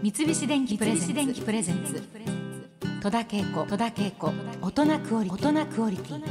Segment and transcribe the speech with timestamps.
[0.00, 2.00] 三菱電機プレゼンツ。
[3.02, 3.66] 戸田恵子。
[3.66, 4.32] 戸田恵子。
[4.62, 5.48] 大人クオリティ。
[5.48, 6.22] 大人クオリティ。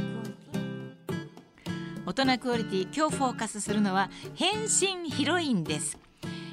[2.06, 2.82] 大人クオリティ。
[2.84, 5.98] 今日フォーカスするのは変身ヒロインです。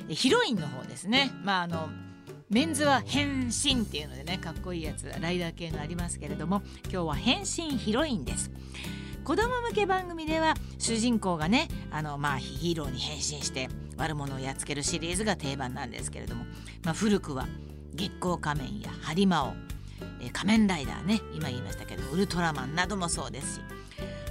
[0.09, 1.31] ヒロインの方ですね。
[1.41, 1.87] まああの
[2.49, 6.61] メンズは変身っていうのでねかっこいいやつライダー系のありますけれども
[6.91, 8.51] 今日は変身ヒロインです。
[9.23, 16.45] 子供向け番組では主人公がねあのまあヒーローに変身して悪者をやっつけるシリーズが定番なんですけれども、
[16.83, 17.47] まあ、古くは
[17.93, 19.53] 月光仮面やハリマオ
[20.21, 23.61] え仮面ライダーね今言いましたけどウルトラマンなどもそうですし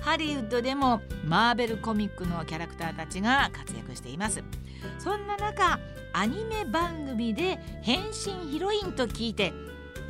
[0.02, 4.44] ハリウッドでもマーベルコミックのキャラクターたちが活躍しています。
[4.98, 5.80] そんな中
[6.12, 9.54] アニメ番組で変身ヒロインと聞いて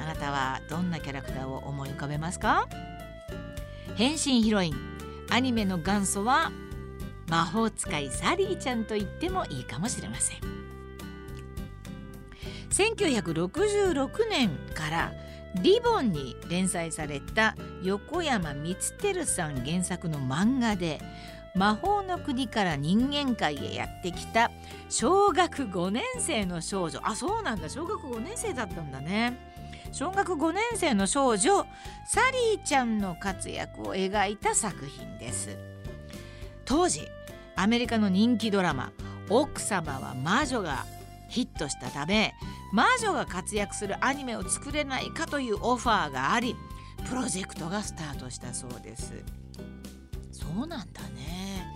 [0.01, 2.69] あなたはどんなキャラクターを思い浮かべますか？
[3.95, 4.75] 変身ヒロイン
[5.31, 6.51] アニメの元祖は
[7.29, 10.39] 魔法使いサリーちゃんと言ってもいいかもしれません。
[12.71, 15.13] 1966年から
[15.63, 21.01] リボンに連載された横山光輝さん原作の漫画で
[21.55, 24.51] 魔法の国から人間界へやってきた
[24.89, 29.53] 小学5年生の少女あそうなんだ小学5年生だったんだね。
[29.93, 31.65] 小学5年生の少女
[32.09, 35.57] サリーちゃんの活躍を描いた作品です。
[36.65, 37.09] 当時
[37.57, 38.93] アメリカの人気ドラマ
[39.31, 40.87] 「奥様は魔女」が
[41.29, 42.35] ヒットしたため
[42.73, 46.57] 魔女が活躍するアニメを作れないかというオファーがあり
[47.09, 49.25] プロジェクトがスタートしたそうです
[50.33, 51.67] そうなんだね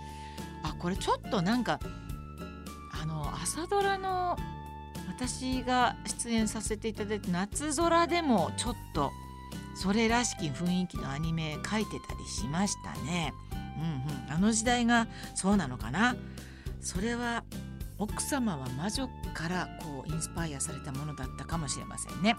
[0.63, 1.79] あこれちょっとなんか
[3.01, 4.37] あの朝ドラの
[5.07, 9.11] 私が出演させていただいて夏空でもちょっと
[9.75, 13.33] それらしき雰囲気のアニメ描いてたりしましたね。
[13.79, 16.15] うん、あの時代がそうなのかな。
[16.81, 17.43] それは
[17.97, 22.35] 奥様は魔女からこうインスパイアされたものだったかもしれませんね。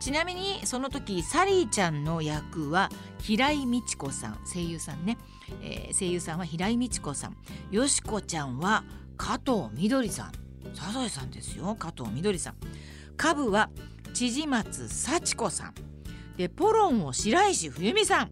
[0.00, 2.90] ちなみにその時サリーちゃんの役は
[3.20, 4.38] 平井美智子さん。
[4.44, 5.16] 声優さんね、
[5.62, 7.36] えー、声優さんは平井美智子さん。
[7.70, 8.84] よしこちゃんは
[9.16, 10.32] 加藤みどりさん。
[10.74, 11.74] サザエさんですよ。
[11.78, 12.54] 加藤みどりさん。
[13.16, 13.70] カブは
[14.12, 15.74] 千々松幸子さん。
[16.36, 18.30] でポロンを白石冬美さん。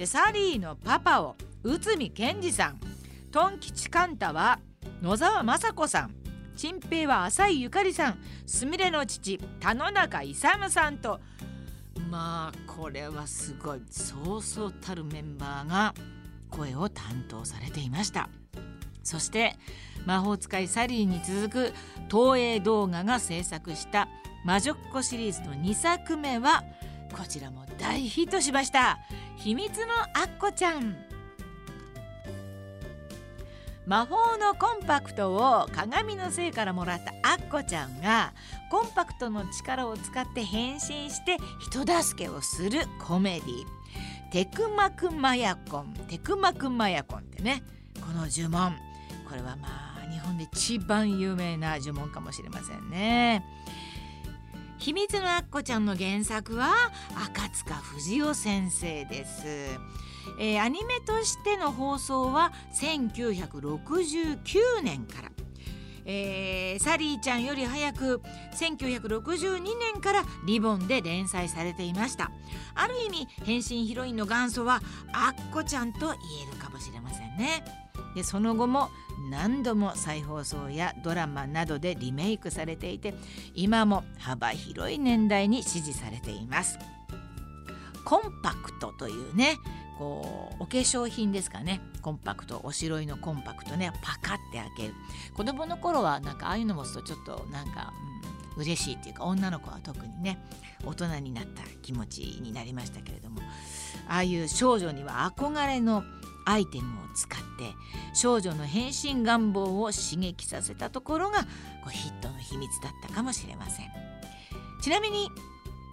[0.00, 2.80] でサリーのパパを内海健二さん。
[3.30, 4.58] トン吉カンタは
[5.02, 6.14] 野沢雅子さん。
[6.56, 8.18] チンペイは浅井ゆかりさん。
[8.46, 11.20] すみれの父田野中勇さんと。
[12.08, 15.92] まあこれはすごいそうそうたるメンバーが
[16.48, 18.30] 声を担当されていました。
[19.02, 19.58] そして
[20.06, 21.74] 魔法使いサリーに続く
[22.10, 24.08] 東映動画が制作した
[24.46, 26.64] 魔女っ子シリーズの2作目は
[27.16, 28.98] こちらも大ヒットしました。
[29.36, 30.96] 秘密のアッコちゃん。
[33.86, 38.34] 魔法のコンパクトを鏡のせいからもらったアッコちゃんが
[38.70, 43.64] コンパクトの力を使って変身して人助けをするコメディ。
[44.30, 45.94] テクマクマヤコン。
[46.08, 47.64] テクマクマヤコンってね
[48.00, 48.76] この呪文。
[49.28, 53.44] これはまあ日本で一番有名な呪文かもしれませんね。
[54.80, 56.72] 秘密のアッコちゃんの原作は
[57.14, 59.44] 赤塚不二夫先生です、
[60.38, 65.30] えー、アニメとしての放送は1969年から、
[66.06, 68.22] えー、サリーちゃんより早く
[68.58, 72.30] 1962年からリボンで連載されていました。
[72.74, 74.80] ある意味変身ヒロインの元祖は
[75.12, 76.14] アッコちゃんと言え
[76.50, 77.79] るかもしれませんね。
[78.14, 78.90] でその後も
[79.30, 83.14] 何度も再放送やドラマなどでリメイクされていて
[83.54, 86.78] 今も幅広い年代に支持されています。
[88.04, 89.58] コンパクトというね
[89.98, 91.80] こうお化粧品ですかね。
[92.00, 94.94] コンパクトおしろいのコンパクトねパカって開ける。
[95.34, 97.92] 子供の頃はなんかああいうの持つとちょっとなんか、
[98.56, 100.42] うん、嬉しいっていうか女の子は特にね
[100.84, 103.40] 大人になった気持ちになりましたけれども
[104.08, 106.02] ああいう少女には憧れの
[106.50, 107.74] アイテムを使って
[108.12, 111.46] 少女の変身願望を刺激させたところがこ
[111.86, 113.90] うヒットの秘密だったかもしれません。
[114.82, 115.30] ちなみに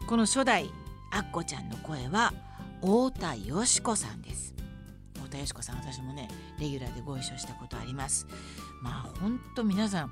[0.07, 0.71] この初代
[1.11, 2.33] アッコちゃんの声は
[2.81, 4.55] 太田よし子さんです。
[5.13, 6.27] 太田よし子さん私もね
[6.59, 8.25] レギュラーでご一緒したことあります。
[8.81, 10.11] まあほんと皆さん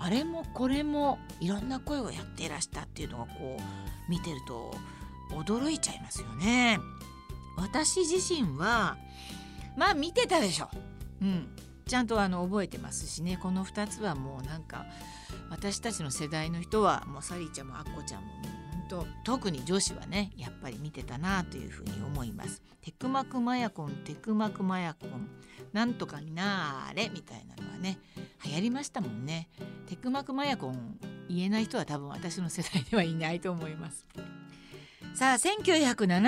[0.00, 4.74] あれもこれもいろんな声をやっていらしたっていうのがこう見てると
[5.30, 6.80] 驚いちゃいますよね。
[7.56, 8.96] 私自身は
[9.76, 10.68] まあ見てたでしょ。
[11.22, 11.48] うん、
[11.86, 14.86] ちゃんとあの覚えてますしねこの2つはもうなんか
[15.50, 18.28] 私たちの世代の人はもうサリーちゃんもアッコちゃんも
[18.88, 22.62] 本当特に女子はねやっぱり見てたなというふうに思います。
[22.82, 25.28] テクマクマヤコンテクマクマヤコン
[25.72, 27.98] なんとかになーれみたいなのはね
[28.44, 29.48] 流行りましたもんね。
[29.86, 34.06] テクマクマヤコン言えない人は多分私の世代ではいないと思います
[35.16, 36.18] さあ1970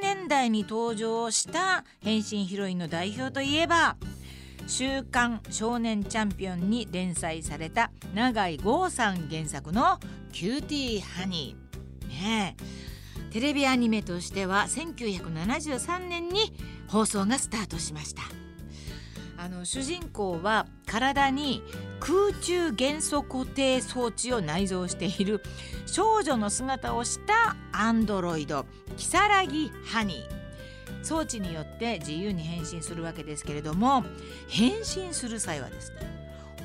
[0.00, 3.96] 年代に登場した変身ヒロインの代表といえば
[4.68, 9.98] 「週刊少年チャンピオン」に連載された永井豪さん原作の
[10.30, 13.32] 「キューティーハニー」ねえ。
[13.32, 16.52] テレビアニメとしては1973年に
[16.86, 18.22] 放送がスタートしました。
[19.46, 21.62] あの主人公は体に
[22.00, 25.40] 空中元素固定装置を内蔵している
[25.86, 28.66] 少女の姿をしたアンドロイド
[28.96, 34.02] キサラギハニー装置によって自由に変身するわけですけれども
[34.48, 35.98] 変身する際はですね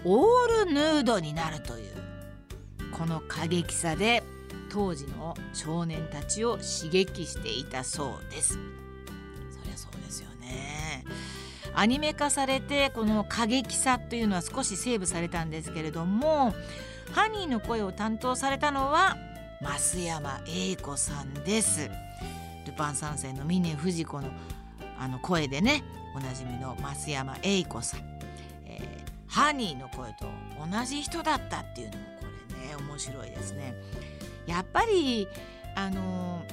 [0.03, 1.91] オールヌードになるという
[2.97, 4.23] この過激さで
[4.71, 8.53] 当時の少年たちを刺激していたそうです。
[8.53, 8.57] そ
[9.65, 10.30] りゃそうですよ。
[11.73, 16.53] アニメ化されてこの過激さというのは少しセーブされたんですけれども
[17.13, 19.17] ハニーの声を担当されたのは
[19.61, 21.89] 増山英子さんです。
[22.65, 24.29] ルパン三世の峰不二子の
[24.99, 25.83] あの声でね
[26.15, 28.01] おなじみの増山英子さん、
[28.65, 28.83] えー、
[29.27, 30.27] ハニーの声と
[30.59, 32.25] 同じ人だったっていうのもこ
[32.59, 33.73] れね面白いですね。
[34.45, 35.27] やっぱり
[35.75, 36.43] あの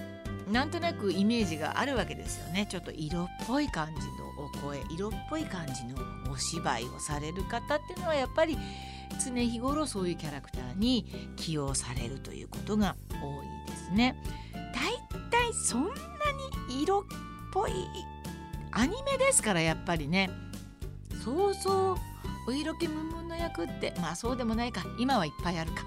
[0.51, 2.67] なんとなくイメージがあるわけですよね。
[2.71, 4.28] ちょっと色っぽい感じの
[4.63, 5.97] 声色っぽい感じの
[6.33, 8.59] お芝居をされる方っていうのはやっぱり
[9.25, 11.05] 常日頃そういうキャラクターに
[11.37, 14.17] 起用されるということが多いですね。
[14.53, 15.89] だいたいそんな
[16.69, 17.03] に色っ
[17.53, 17.73] ぽい
[18.73, 20.31] アニメですからやっぱりね。
[21.25, 21.97] そうそう
[22.47, 23.95] お色気ムンムンの役って。
[24.01, 24.85] まあそうでもないか。
[24.99, 25.83] 今はいっぱいあるか。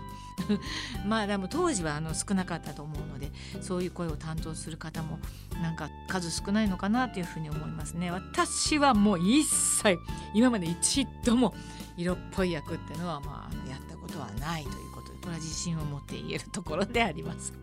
[1.05, 3.31] まあでも当時はあの少なかったと思うので
[3.61, 5.19] そういう声を担当する方も
[5.61, 8.11] なんか数少ないのかなというふうに思いますね。
[8.11, 9.97] 私はもう一切
[10.33, 11.53] 今まで一度も
[11.95, 17.53] 色っぽい役っていうのはまあやったことはないということでこれは自信を持って言えるところであります。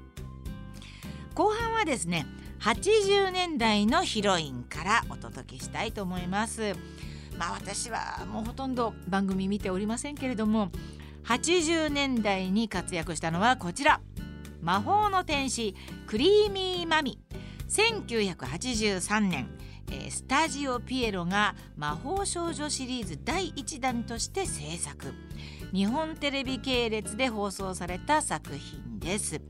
[1.34, 2.26] 後半はですね
[2.60, 6.74] 80年代のヒロインからお届けしたいと思います。
[7.38, 10.70] まあ私はもうほとんど番組見ておりませんけれども
[11.24, 14.00] 80年代に活躍したのはこちら。
[14.60, 15.76] 魔法の天使
[16.08, 17.20] クリーミーマミ。
[17.68, 19.46] 1983年
[20.10, 25.14] スタジオピエロが魔法少女シリーズ第1弾として制作。
[25.72, 29.40] 日本テレビ系列で放送された作品です。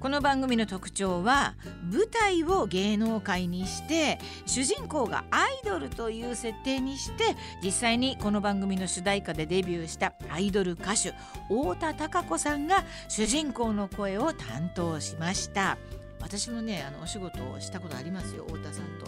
[0.00, 1.54] この番組の特徴は
[1.90, 11.14] 舞台を芸能界にして主人公がアイドルという設定にして実際にこの番組の主題歌でデビューしたアイドル歌手
[11.48, 15.78] 太田貴子さんが主人公の声を担当しました。
[16.22, 19.06] 私もねあのお仕事をしたことありますよ太田さんと。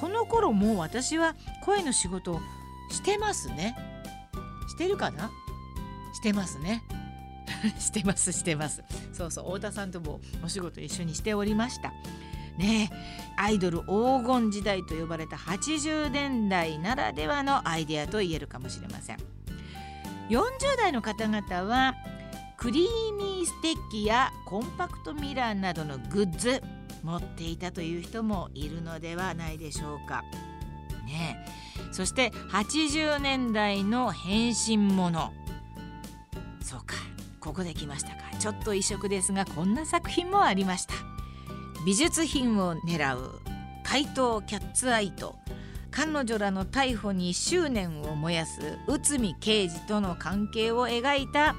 [0.00, 2.40] この頃もう私は声の仕事を
[2.90, 3.76] してますね。
[4.68, 5.30] してるかな？
[6.14, 6.82] してますね。
[7.78, 8.82] してますしてます。
[9.12, 11.92] そうそう太田さんともお仕事一緒にしておりました。
[12.58, 12.90] ね
[13.36, 19.18] アイドル黄金時代と呼ばれた80年代ならではのアイデアと言えるかもしれません。
[20.30, 20.40] 40
[20.78, 21.94] 代の方々は
[22.64, 26.62] クリーミーステッキやコンパクトミラーなどのグッズ
[27.02, 30.24] 持っていたという人もいるのではないでしょうか。
[31.04, 31.46] ね
[31.92, 35.30] そして80年代の変身もの。
[36.62, 36.94] そうか。
[37.38, 38.34] ここで来ましたか。
[38.40, 40.94] ちょっと異色ですがこんな作品もありました。
[41.84, 43.40] 美術品を狙う
[43.82, 45.36] 怪盗キャッツアイと
[45.90, 51.54] 彼女らの逮捕に執念を燃やす内海刑事との関係を描いた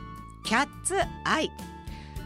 [0.45, 1.51] キャッツアイ。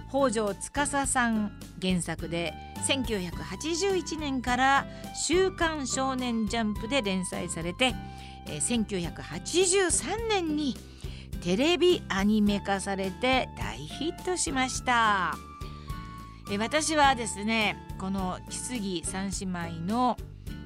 [0.09, 2.53] 北条司さん原作で
[2.87, 4.85] 1981年から
[5.15, 7.93] 「週刊少年ジャンプ」で連載されて
[8.47, 10.75] 1983年に
[11.43, 15.35] テレビアニメ化されて大ヒットしました。
[16.57, 20.17] 私はですねこの木杉三姉妹の、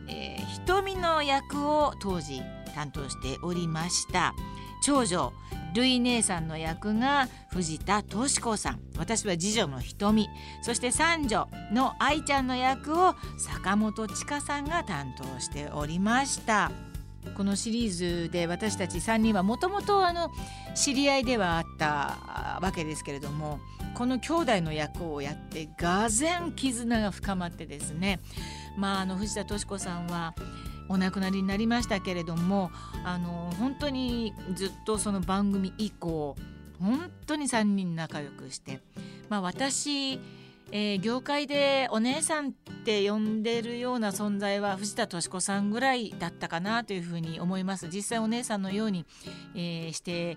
[0.08, 2.42] えー、瞳の役を当時
[2.74, 4.34] 担当しておりました
[4.82, 5.34] 長女
[5.74, 8.80] ルイ姉さんの役が藤田敏子さん。
[8.98, 10.30] 私は次女の瞳。
[10.62, 16.72] そして三女の愛ちゃんの役を坂本千佳さんが担当しておりました。
[17.36, 17.92] このシリー
[18.26, 20.04] ズで私たち3人はもともと
[20.76, 23.60] 知り合いではあったわけですけれども
[23.94, 28.20] この兄弟の役をやってがぜん絆が深まってですね。
[28.78, 30.34] まああの藤田敏子さんは
[30.90, 32.72] お亡くなりになりましたけれども
[33.04, 36.36] あの本当にずっとその番組以降
[36.80, 38.82] 本当に3人仲良くして、
[39.30, 40.20] まあ、私
[40.76, 42.52] えー、業界でお姉さんっ
[42.84, 47.90] て呼んでるような存在は藤田敏子さんぐらいだったかなというふうに思います。
[47.90, 49.06] 実際お姉さんのように、
[49.54, 50.36] えー、して、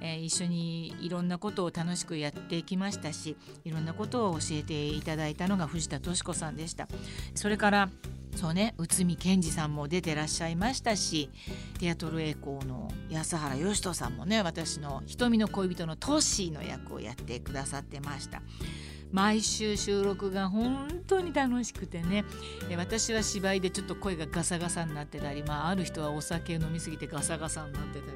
[0.00, 6.86] えー、一緒にいろんなことを楽しくやってきましたしいろんなことを教えていただいたのが藤田敏子さんでした。
[7.34, 7.88] それから
[8.36, 11.30] そうね内海賢治さんも出てらっしゃいましたし
[11.78, 18.42] テアトル栄光の安原義人さんもね私の瞳の恋人のトッシーの役をやってくださってました。
[19.12, 22.24] 毎週収録が本当に楽しくてね
[22.78, 28.12] 私は芝居でちょっと声がガサガサになってたり、まあ、ある人はお酒飲みすぎてガサガサになってたり。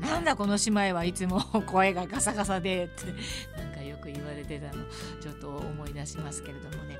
[0.00, 4.84] なんだこの姉妹はいつも声がガサガサでってなんかよく言われてたの
[5.20, 6.96] ちょっと思い出しますけれどもね。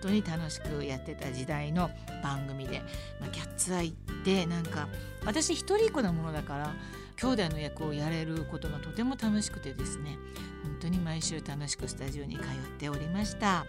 [0.02, 1.90] 当に楽しくやってた時代の
[2.22, 2.82] 番組で、
[3.20, 3.92] まあ、キャッツアイっ
[4.24, 4.88] てなんか
[5.24, 6.74] 私一人っ子なものだから
[7.16, 10.16] 兄弟の役をやれることがとても楽しくてですね
[10.62, 12.44] 本当に毎週楽しくスタジオに通っ
[12.78, 13.66] ておりました。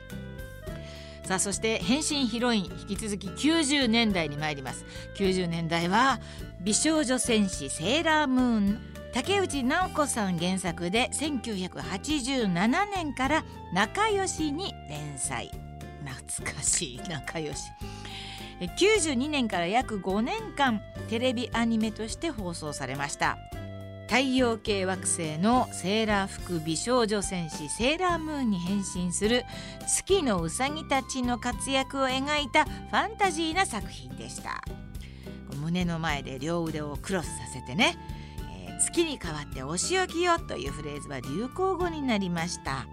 [1.26, 4.86] さあそして変身ヒロイン引き続き90年代に参ります。
[5.18, 6.20] 90年代は
[6.62, 8.82] 美少女戦士セーラームーン
[9.14, 13.44] 竹内直子さん原作で1987年から
[13.74, 15.69] 仲良しに連載。
[16.06, 17.02] 懐かしい。
[17.10, 17.72] 仲良し。
[18.60, 23.38] 92年から約5年間テレビアニメとして放送されました。
[24.08, 29.46] 太陽系惑星のセーラー服美少女戦士セーラームーンに変身する
[29.88, 34.64] 月のうさぎたちの活躍を描いたファンタジーな作品でした。
[35.62, 37.98] 胸の前で両腕をクロスさせてね、
[38.68, 42.88] えー、月に代わってお仕置きよというフレーズは流行語になりました。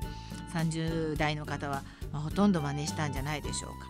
[0.53, 1.83] 30代の方は、
[2.13, 3.87] まあ、ほとんど真似したんじゃないでしょうか。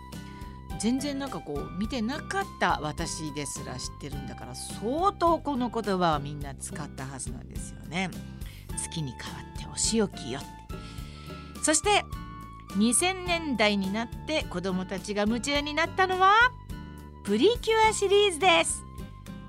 [0.79, 8.09] 全然なんかこう見てなかった私ですら知ってるんだから相当この言葉はみんな使ったはずなんですよね。
[8.77, 10.39] 月に代わってお仕置きよ
[11.63, 12.05] そして
[12.75, 16.33] 2000年代になって子どもたちが夢中になったのは
[17.23, 18.83] プリキュアシリーズです。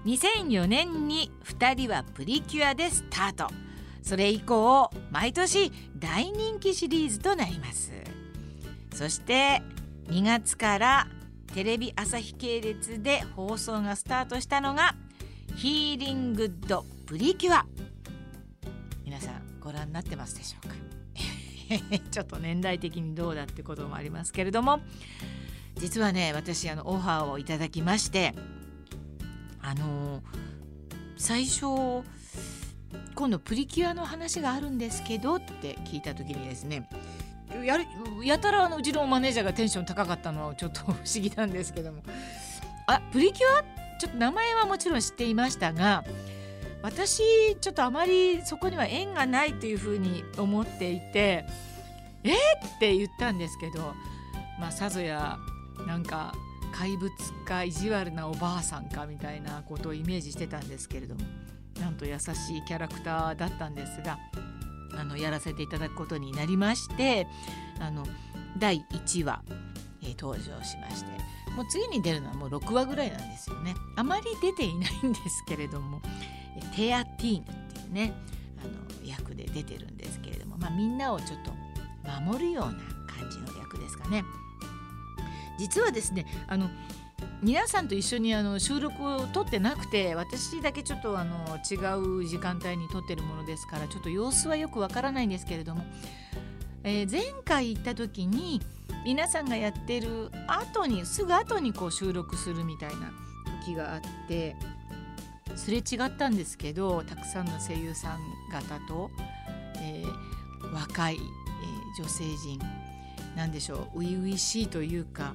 [0.04, 3.48] 2004年に2人はプリキュアでスタート。
[4.02, 7.92] それ以降毎年大人気シリーズとなります。
[8.98, 9.62] そして
[10.08, 11.06] 2月から
[11.54, 14.96] テレビ朝日系列で放送がスタートしたのが
[15.54, 17.64] ヒーリングドプリキュア。
[19.04, 20.74] 皆さんご覧になってますでしょうか？
[22.10, 24.80] ちょっと年代的にどうだってこともありますけれども。
[25.76, 28.34] 実はね私あのオファーをいただきまして
[29.60, 30.24] あの
[31.16, 32.02] 最初
[33.14, 36.88] 今度プリキュアの話があるんですけどって聞いた時にですね
[37.64, 37.86] やる
[38.24, 42.02] やたらあのうちのマネージャーがテンション高かったのはちょっと不思議なんですけども。
[42.88, 43.62] あプリキュア
[43.98, 46.04] ちょっと名前はもちろん知っていましたが
[46.82, 51.44] 私ちょっとあまりそこには縁がないというふうに思っていて
[52.24, 53.94] えー、って言ったんですけど
[54.58, 55.38] まあさぞや
[55.86, 56.32] なんか
[56.72, 57.10] 怪物
[57.46, 61.20] か意地悪なおばあさんかみたいなことをイメージしてたんですけれども
[61.80, 64.18] なんと優しいキャラクターだったんですが
[64.98, 67.26] あのやらせていただくことになりまして
[67.80, 68.04] あの
[68.58, 69.42] 第1話、
[70.02, 71.10] えー、登場しまして
[71.52, 76.02] もう次に出るのはもう6話ぐらいなんですよねあまり出ていないんですけれども
[76.74, 78.12] テアティーヌっていうね
[78.60, 78.64] あ
[79.02, 81.52] の役で出てるんですけれども、まあ、みんなをちょっと
[82.22, 82.72] 守るような
[83.06, 84.24] 感じの役ですかね。
[85.58, 86.70] 実はですねあの
[87.40, 91.76] 皆さんと一緒にあの収録を撮ってなくて私だけちょっとあの違
[92.22, 95.84] う時間帯に撮ってるものですからちょっと様子はよくわからないんですけれども、
[96.82, 98.60] えー、前回行った時に
[99.04, 103.12] 皆さんがやってる後にすぐ後にこう収録するみたいな
[103.64, 104.56] 時があって
[105.54, 109.10] すれ違ったんですけどたくさんの声優さん方と、
[109.80, 112.58] えー、若い、えー、女性陣
[113.36, 115.34] なんでしょう初々しいというか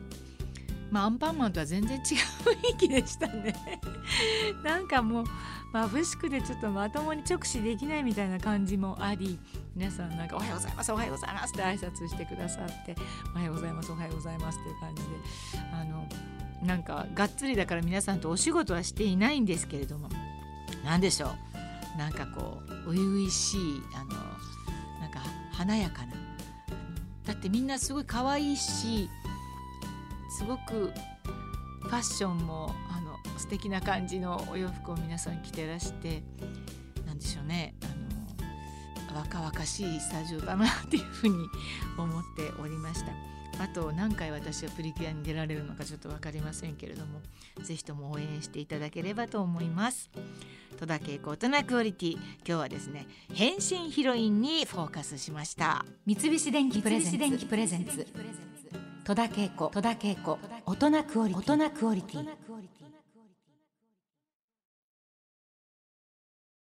[0.94, 2.04] まあ、アンパンマンとは全然違う
[2.70, 3.56] 雰囲気でしたね。
[4.64, 5.26] なんかもう
[5.74, 9.40] 眩しくてちょっとまともに直視できないみたいな感じもあり
[9.76, 12.96] 皆さんなんか「おはようございますおはようございます」って挨拶してくださって
[13.34, 15.08] 「おはようございますおはようございます」っていう感じで
[15.74, 16.08] あの
[16.62, 20.10] なんかがっつりだから皆さんとお仕事はしていないんですけれども
[20.86, 21.34] 何でしょ
[21.96, 24.12] うなんかこう初々しいあの
[25.00, 25.22] なんか
[25.54, 26.14] 華やかな
[27.26, 29.10] だってみんなすごい可愛いし
[30.44, 30.92] すごく
[31.84, 36.22] ファッションもあの素敵な感じのお洋服を皆さん着てらして
[37.08, 37.74] 何でしょうね
[39.10, 41.48] あの若々しいスタジオだなっていうふうに
[41.98, 43.14] 思っておりました。
[43.64, 47.22] あと何回私はプリキュアに出られるのかちょっと分かりませんけれども
[47.62, 50.10] ぜひとも応援していただければと思います。
[50.78, 52.14] 戸田恵子大人クオリティ。
[52.14, 55.86] 今日はですね変身ヒロインにフォーカスしました。
[56.06, 58.43] 三菱電機プレゼンツ。
[59.06, 59.70] 戸田恵子
[60.66, 62.43] 大人クオリティ。